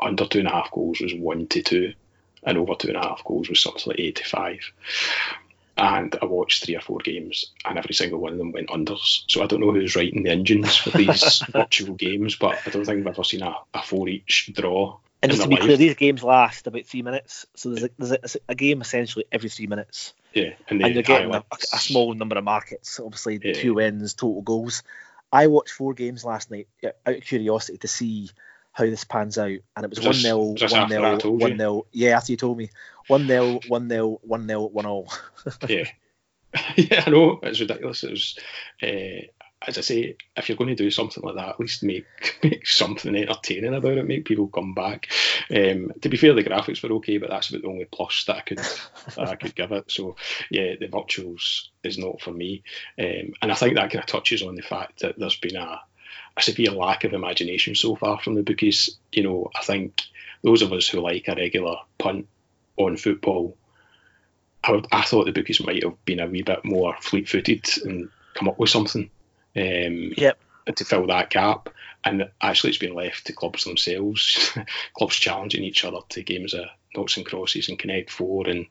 [0.00, 1.94] under two and a half goals was one to two,
[2.44, 4.60] and over two and a half goals was something like eight to five
[5.78, 9.22] and I watched three or four games, and every single one of them went unders.
[9.28, 12.84] So I don't know who's writing the engines for these virtual games, but I don't
[12.84, 14.98] think I've ever seen a, a four each draw.
[15.22, 17.46] And just to be clear, these games last about three minutes.
[17.56, 20.14] So there's a, there's a, a game essentially every three minutes.
[20.32, 23.00] Yeah, and, and you're getting a, a small number of markets.
[23.00, 23.54] Obviously, Yeah.
[23.54, 24.82] two wins, total goals.
[25.32, 28.30] I watched four games last night out of curiosity to see
[28.78, 31.58] how this pans out, and it was Was one this- 0 one after 0 one
[31.58, 32.70] 0 Yeah, after you told me,
[33.08, 35.12] one 0 one 0 one 0 one all.
[35.68, 35.84] yeah,
[36.76, 38.04] yeah, I know it's ridiculous.
[38.04, 38.38] It was,
[38.82, 39.26] uh,
[39.66, 42.06] as I say, if you're going to do something like that, at least make
[42.42, 44.06] make something entertaining about it.
[44.06, 45.08] Make people come back.
[45.50, 48.36] Um, to be fair, the graphics were okay, but that's about the only plus that
[48.36, 49.90] I could that I could give it.
[49.90, 50.14] So
[50.50, 52.62] yeah, the virtuals is not for me,
[52.98, 55.80] um, and I think that kind of touches on the fact that there's been a
[56.38, 58.96] a severe lack of imagination so far from the bookies.
[59.12, 60.02] You know, I think
[60.42, 62.28] those of us who like a regular punt
[62.76, 63.56] on football
[64.64, 68.48] I, I thought the bookies might have been a wee bit more fleet-footed and come
[68.48, 69.10] up with something
[69.56, 70.38] um, Yep.
[70.74, 71.70] to fill that gap.
[72.04, 74.56] And actually, it's been left to clubs themselves,
[74.94, 78.48] clubs challenging each other to games of noughts and crosses and Connect Four.
[78.48, 78.66] And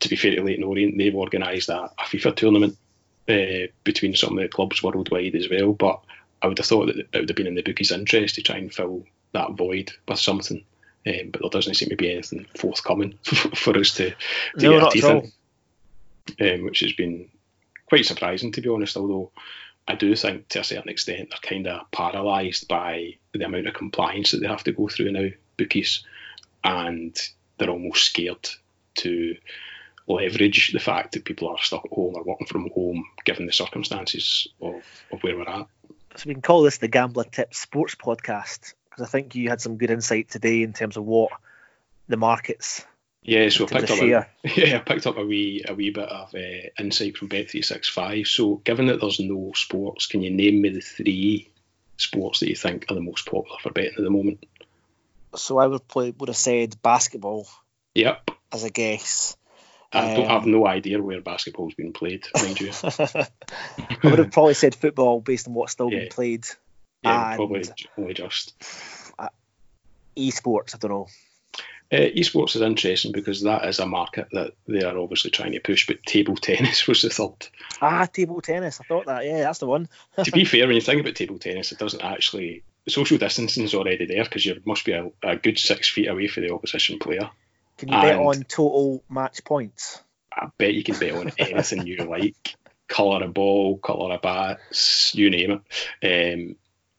[0.00, 2.76] to be fair to Leyton Orient, they've organised a, a FIFA tournament
[3.28, 5.72] uh, between some of the clubs worldwide as well.
[5.72, 6.00] But
[6.42, 8.56] I would have thought that it would have been in the bookies' interest to try
[8.56, 10.64] and fill that void with something.
[11.06, 14.16] Um, but there doesn't seem to be anything forthcoming for us to, to
[14.56, 15.32] No, get our teeth
[16.38, 17.30] in, um, which has been
[17.86, 18.96] quite surprising to be honest.
[18.96, 19.30] Although
[19.88, 23.74] I do think to a certain extent they're kind of paralysed by the amount of
[23.74, 26.04] compliance that they have to go through now, bookies,
[26.62, 27.16] and
[27.56, 28.48] they're almost scared
[28.96, 29.36] to
[30.06, 33.52] leverage the fact that people are stuck at home or working from home, given the
[33.52, 35.66] circumstances of, of where we're at.
[36.16, 39.60] So we can call this the Gambler Tips Sports Podcast because I think you had
[39.60, 41.30] some good insight today in terms of what
[42.08, 42.84] the markets
[43.22, 44.06] Yeah, so I picked up a,
[44.56, 47.62] yeah, I picked up a wee a wee bit of uh, insight from Bet three
[47.62, 48.26] six five.
[48.26, 51.50] So, given that there's no sports, can you name me the three
[51.96, 54.44] sports that you think are the most popular for betting at the moment?
[55.36, 57.46] So I would play would have said basketball
[57.94, 59.36] Yep, as a guess.
[59.92, 62.70] I don't Um, have no idea where basketball's been played, mind you.
[62.84, 63.26] I
[64.04, 66.00] would have probably said football based on what's still Yeah.
[66.00, 66.46] being played.
[67.02, 67.62] Yeah, And- probably
[67.98, 68.54] only just.
[70.16, 71.06] Esports, I don't know.
[71.92, 75.60] Uh, esports is interesting because that is a market that they are obviously trying to
[75.60, 77.48] push, but table tennis was the third.
[77.80, 78.80] Ah, table tennis.
[78.80, 79.24] I thought that.
[79.24, 79.88] Yeah, that's the one.
[80.24, 82.62] to be fair, when you think about table tennis, it doesn't actually.
[82.88, 86.28] Social distancing is already there because you must be a, a good six feet away
[86.28, 87.28] from the opposition player.
[87.80, 90.00] Can you bet on total match points?
[90.32, 92.54] I bet you can bet on anything you like.
[92.88, 95.62] Colour of ball, colour of bats, you name
[96.02, 96.34] it.
[96.38, 96.56] Um,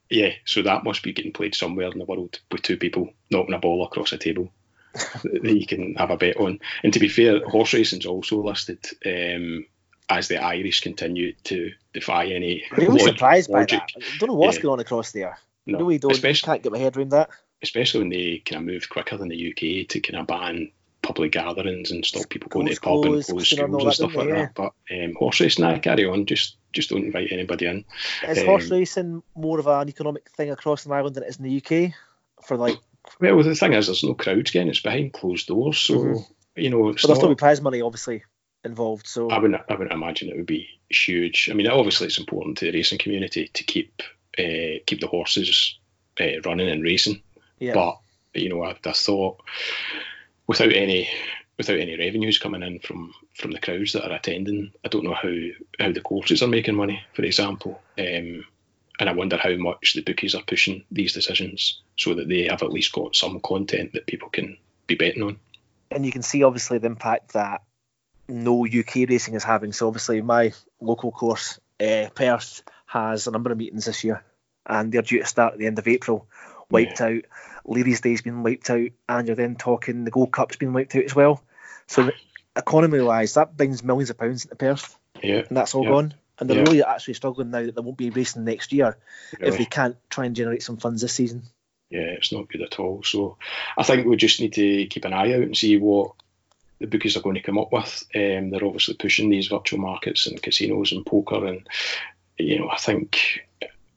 [0.10, 3.54] yeah, so that must be getting played somewhere in the world with two people knocking
[3.54, 4.52] a ball across a table
[4.94, 6.60] that you can have a bet on.
[6.84, 9.66] And to be fair, horse racing's also listed um,
[10.10, 13.82] as the Irish continue to defy any I'm log- surprised by logic.
[13.96, 14.04] that.
[14.04, 14.64] I don't know what's Yeah.
[14.64, 15.38] going on across there.
[15.66, 16.12] No, really don't.
[16.14, 17.30] especially can't get my head around that.
[17.62, 20.72] Especially when they kind of moved quicker than the UK to kind of ban
[21.02, 24.30] public gatherings and stop people going to the pub and close schools and stuff like
[24.30, 24.54] that.
[24.54, 26.26] But um, horse racing, I carry on.
[26.26, 27.86] Just just don't invite anybody in.
[28.28, 31.38] Is Um, horse racing more of an economic thing across an island than it is
[31.38, 31.94] in the UK?
[32.46, 32.78] For like,
[33.20, 34.70] Well, the thing is, there's no crowds getting.
[34.70, 36.26] It's behind closed doors, so Mhm.
[36.56, 38.24] you know it's but there'll still be prize money obviously
[38.64, 39.08] involved.
[39.08, 39.62] So I wouldn't.
[39.70, 41.50] I wouldn't imagine it would be huge.
[41.52, 44.02] I mean, obviously, it's important to the racing community to keep
[44.38, 45.78] uh, keep the horses
[46.20, 47.22] uh, running and racing.
[47.62, 48.00] Yeah, But
[48.34, 49.42] you know, I, I thought
[50.48, 51.08] without any
[51.58, 55.14] without any revenues coming in from from the crowds that are attending, I don't know
[55.14, 55.34] how
[55.80, 57.80] how the courses are making money, for example.
[57.98, 58.46] Um,
[59.00, 62.62] and I wonder how much the bookies are pushing these decisions so that they have
[62.62, 65.40] at least got some content that people can be betting on.
[65.92, 67.62] and you can see obviously the impact that
[68.28, 69.74] no UK racing is having.
[69.74, 74.24] So obviously my local course, uh, Perth, has a number of meetings this year,
[74.66, 76.28] and they're due to start at the end of April.
[76.72, 77.22] Wiped out,
[77.66, 81.04] Ladies' Day's been wiped out, and you're then talking the Gold Cup's been wiped out
[81.04, 81.44] as well.
[81.88, 82.10] So
[82.56, 85.90] economy-wise, that brings millions of pounds into Perth, Yeah, and that's all Yeah.
[85.90, 86.14] gone.
[86.40, 86.64] And they're Yeah.
[86.64, 88.98] really actually struggling now that they won't be racing next year
[89.40, 91.44] if they can't try and generate some funds this season.
[91.92, 93.04] yeah, it's not good at all.
[93.04, 93.38] So
[93.78, 96.14] I think we just need to keep an eye out and see what
[96.80, 98.06] the bookies are going to come up with.
[98.16, 101.68] Um, they're obviously pushing these virtual markets and casinos and poker, and
[102.40, 103.42] you know I think th-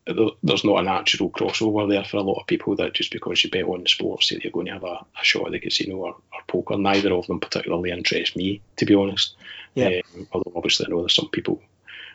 [0.07, 3.51] there's not a natural crossover there for a lot of people that just because you
[3.51, 5.97] bet on the sports that you're going to have a, a shot at the casino
[5.97, 6.77] or, or poker.
[6.77, 9.35] Neither of them particularly interest me, to be honest.
[9.75, 10.01] Yeah.
[10.15, 11.63] Um, although obviously I know there's some people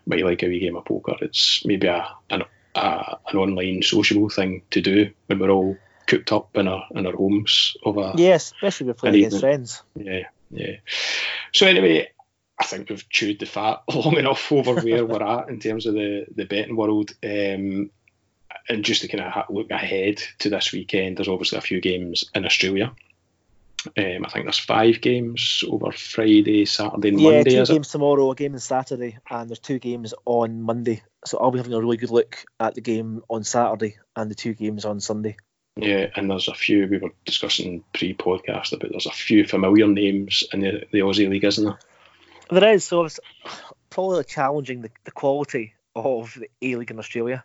[0.06, 1.16] might like a wee game of poker.
[1.22, 2.44] It's maybe a an,
[2.76, 7.08] a, an online sociable thing to do when we're all cooped up in our in
[7.08, 9.84] our homes of a Yeah, especially if we're playing against friends.
[9.96, 10.78] yeah yeah.
[11.54, 12.10] So anyway,
[12.60, 15.94] I think we've chewed the fat long enough over where we're at in terms of
[15.94, 17.12] the the betting world.
[17.24, 17.92] Um,
[18.68, 22.26] and just to kind of look ahead to this weekend, there's obviously a few games
[22.36, 22.92] in Australia.
[23.98, 27.52] Um, I think there's five games over Friday, Saturday, and Yeah, Monday.
[27.52, 27.74] two Is it?
[27.74, 31.02] games tomorrow, a game on Saturday, and there's two games on Monday.
[31.26, 34.36] So I'll be having a really good look at the game on Saturday and the
[34.36, 35.38] two games on Sunday.
[35.78, 38.92] Yeah, and there's a few we were discussing pre-podcast about.
[38.92, 41.80] There's a few familiar names in the, the Aussie League, isn't there?
[42.50, 43.20] There is, so it's
[43.90, 47.44] probably challenging the, the quality of the A League in Australia.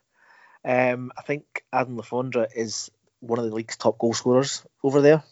[0.65, 2.91] Um, I think Adam Le Fondre is
[3.21, 5.23] one of the league's top goal scorers over there.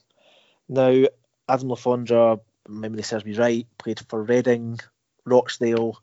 [0.68, 1.04] Now,
[1.48, 4.78] Adam Le Fondre, memory serves me right, played for Reading,
[5.24, 5.98] Rochdale,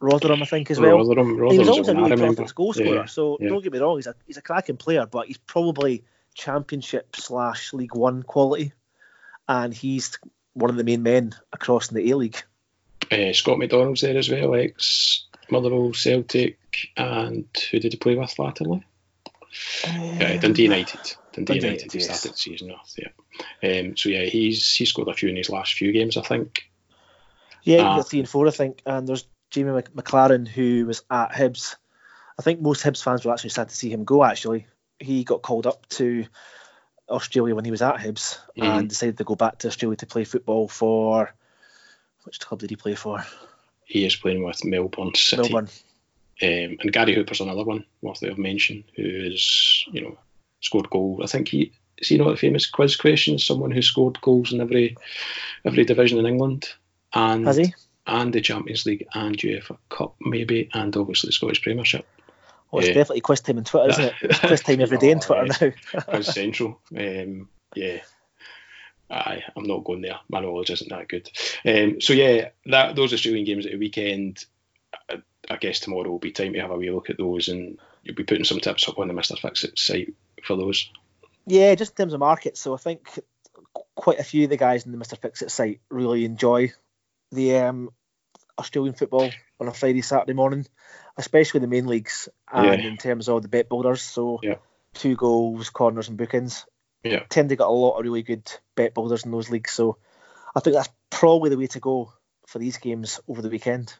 [0.00, 0.98] Rotherham, I think, as well.
[0.98, 2.94] Rotherham, he was always a really prolific goal scorer.
[2.94, 3.48] Yeah, so yeah.
[3.48, 7.72] don't get me wrong, he's a he's a cracking player, but he's probably Championship slash
[7.72, 8.72] League One quality,
[9.48, 10.18] and he's
[10.52, 12.42] one of the main men across in the A League.
[13.10, 16.58] Uh, Scott McDonald's there as well, ex Motherwell, Celtic,
[16.96, 18.84] and who did he play with latterly?
[19.86, 21.00] Yeah, Dundee United.
[21.32, 21.92] Dundee, Dundee United.
[21.92, 22.06] He yes.
[22.20, 22.92] started the season off.
[22.98, 23.08] Yeah.
[23.80, 26.70] Um, so yeah, he's he's scored a few in his last few games, I think.
[27.62, 27.94] Yeah, Ah.
[27.94, 28.82] he got three and four, I think.
[28.84, 31.76] And there's Jamie Mc- McLaren, who was at Hibs.
[32.38, 34.22] I think most Hibs fans were actually sad to see him go.
[34.22, 34.66] Actually,
[35.00, 36.26] he got called up to
[37.08, 38.78] Australia when he was at Hibs Mhm.
[38.80, 41.34] and decided to go back to Australia to play football for
[42.28, 43.24] which club did he play for?
[43.84, 45.42] He is playing with Melbourne City.
[45.42, 45.68] Melbourne.
[46.40, 50.18] Um, and Gary Hooper's another one worthy of mention, who is, you know,
[50.60, 51.22] scored goals.
[51.24, 53.38] I think he is he not the famous quiz question?
[53.38, 54.96] Someone who scored goals in every
[55.64, 56.68] every division in England,
[57.14, 57.74] and Has he?
[58.06, 62.06] and the Champions League and UEFA Cup maybe, and obviously the Scottish Premiership.
[62.70, 62.94] Well, it's Yeah.
[62.94, 64.14] definitely quiz time on Twitter, isn't it?
[64.20, 66.00] It's quiz time every day on Twitter now.
[66.02, 66.78] Quiz Central.
[66.96, 68.00] Um, yeah.
[69.10, 70.18] Aye, I'm not going there.
[70.28, 71.30] My knowledge isn't that good.
[71.64, 74.44] Um, so yeah, that those Australian games at the weekend.
[75.10, 77.78] I, I guess tomorrow will be time to have a wee look at those, and
[78.02, 80.90] you'll be putting some tips up on the Mister Fixit site for those.
[81.46, 82.60] Yeah, just in terms of markets.
[82.60, 83.18] So I think
[83.94, 85.18] quite a few of the guys in the Mr.
[85.18, 86.72] Fixit site really enjoy
[87.32, 87.90] the um,
[88.58, 90.66] Australian football on a Friday, Saturday morning,
[91.16, 92.88] especially the main leagues and Yeah.
[92.88, 94.02] in terms of the bet builders.
[94.02, 94.56] So Yeah.
[94.94, 96.66] two goals, corners, and bookings.
[97.04, 97.24] Yeah.
[97.28, 99.72] Tend to get a lot of really good bet builders in those leagues.
[99.72, 99.98] So
[100.54, 102.12] I think that's probably the way to go
[102.46, 103.94] for these games over the weekend.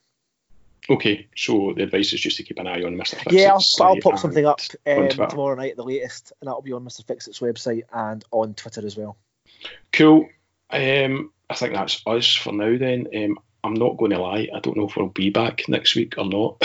[0.91, 3.33] Okay, so the advice is just to keep an eye on Mister Fixit.
[3.33, 6.73] yeah, I'll, I'll pop something up um, tomorrow night at the latest, and that'll be
[6.73, 7.07] on Mr.
[7.07, 9.19] Fixit's website and on Twitter as well.
[9.93, 10.29] Cool.
[10.71, 12.79] Um, I think that's us for now.
[12.79, 14.49] Then um, I'm not going to lie.
[14.55, 16.57] I don't know if we'll be back next week or not.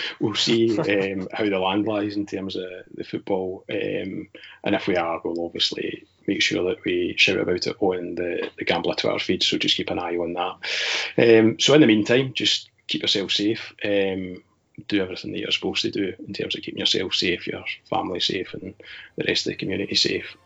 [0.20, 2.64] we'll see um, how the land lies in terms of
[2.94, 4.28] the football, um,
[4.62, 8.50] and if we are, we'll obviously make sure that we shout about it on the
[8.58, 9.42] the Gambler Twitter feed.
[9.42, 11.38] So just keep an eye on that.
[11.38, 13.72] Um, so in the meantime, just keep yourself safe.
[13.82, 14.42] Um,
[14.88, 18.20] do everything that you're supposed to do in terms of keeping yourself safe, your family
[18.20, 18.74] safe, and
[19.16, 20.36] the rest of the community safe.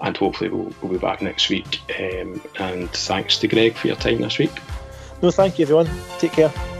[0.00, 1.80] And hopefully we'll, we'll be back next week.
[1.98, 4.52] Um, and thanks to Greg for your time this week.
[5.22, 5.88] No, thank you, everyone.
[6.18, 6.77] Take care.